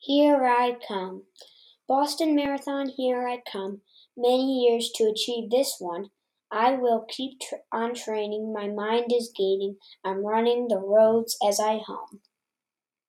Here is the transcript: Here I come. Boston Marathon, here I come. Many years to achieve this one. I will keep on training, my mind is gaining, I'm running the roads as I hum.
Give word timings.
Here 0.00 0.46
I 0.46 0.76
come. 0.86 1.24
Boston 1.88 2.34
Marathon, 2.36 2.88
here 2.88 3.26
I 3.26 3.42
come. 3.50 3.82
Many 4.16 4.64
years 4.64 4.90
to 4.94 5.04
achieve 5.04 5.50
this 5.50 5.76
one. 5.80 6.10
I 6.50 6.74
will 6.74 7.04
keep 7.08 7.40
on 7.72 7.94
training, 7.94 8.52
my 8.52 8.68
mind 8.68 9.12
is 9.12 9.32
gaining, 9.36 9.76
I'm 10.04 10.24
running 10.24 10.68
the 10.68 10.78
roads 10.78 11.36
as 11.46 11.60
I 11.60 11.78
hum. 11.84 12.20